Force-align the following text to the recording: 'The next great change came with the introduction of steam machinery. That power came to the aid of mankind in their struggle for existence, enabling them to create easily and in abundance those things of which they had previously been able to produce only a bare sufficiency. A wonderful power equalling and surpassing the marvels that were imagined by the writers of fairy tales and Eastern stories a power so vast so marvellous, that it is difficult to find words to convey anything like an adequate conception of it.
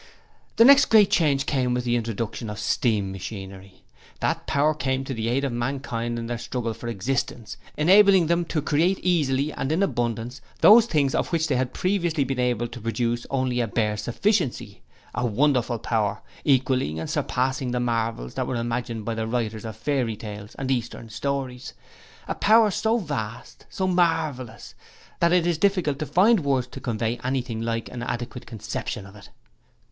'The 0.55 0.65
next 0.65 0.85
great 0.85 1.11
change 1.11 1.45
came 1.45 1.75
with 1.75 1.83
the 1.83 1.95
introduction 1.95 2.49
of 2.49 2.57
steam 2.57 3.11
machinery. 3.11 3.83
That 4.19 4.47
power 4.47 4.73
came 4.73 5.03
to 5.03 5.13
the 5.13 5.27
aid 5.29 5.43
of 5.43 5.51
mankind 5.51 6.17
in 6.17 6.25
their 6.25 6.39
struggle 6.39 6.73
for 6.73 6.87
existence, 6.87 7.55
enabling 7.77 8.25
them 8.25 8.45
to 8.45 8.63
create 8.63 8.97
easily 9.03 9.53
and 9.53 9.71
in 9.71 9.83
abundance 9.83 10.41
those 10.61 10.87
things 10.87 11.13
of 11.13 11.27
which 11.27 11.47
they 11.47 11.55
had 11.55 11.75
previously 11.75 12.23
been 12.23 12.39
able 12.39 12.67
to 12.69 12.81
produce 12.81 13.27
only 13.29 13.59
a 13.59 13.67
bare 13.67 13.95
sufficiency. 13.95 14.81
A 15.13 15.23
wonderful 15.23 15.77
power 15.77 16.23
equalling 16.43 16.99
and 16.99 17.07
surpassing 17.07 17.69
the 17.69 17.79
marvels 17.79 18.33
that 18.33 18.47
were 18.47 18.55
imagined 18.55 19.05
by 19.05 19.13
the 19.13 19.27
writers 19.27 19.65
of 19.65 19.77
fairy 19.77 20.15
tales 20.15 20.55
and 20.55 20.71
Eastern 20.71 21.09
stories 21.09 21.73
a 22.27 22.33
power 22.33 22.71
so 22.71 22.97
vast 22.97 23.67
so 23.69 23.85
marvellous, 23.85 24.73
that 25.19 25.31
it 25.31 25.45
is 25.45 25.59
difficult 25.59 25.99
to 25.99 26.07
find 26.07 26.39
words 26.39 26.65
to 26.65 26.79
convey 26.81 27.19
anything 27.23 27.61
like 27.61 27.87
an 27.91 28.01
adequate 28.01 28.47
conception 28.47 29.05
of 29.05 29.15
it. 29.15 29.29